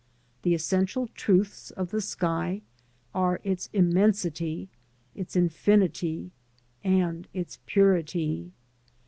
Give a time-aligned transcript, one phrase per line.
[0.23, 2.63] * The essential truths of the sky
[3.13, 4.67] are its immensity,
[5.13, 6.31] its infinity,
[6.83, 8.51] and its purity.